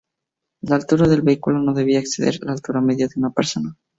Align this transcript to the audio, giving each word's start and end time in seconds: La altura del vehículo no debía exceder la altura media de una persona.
La 0.61 0.77
altura 0.77 1.07
del 1.07 1.21
vehículo 1.21 1.59
no 1.59 1.75
debía 1.75 1.99
exceder 1.99 2.39
la 2.41 2.53
altura 2.53 2.81
media 2.81 3.05
de 3.07 3.13
una 3.17 3.29
persona. 3.29 3.77